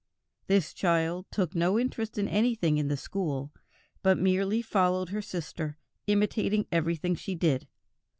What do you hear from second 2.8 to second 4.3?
the school, but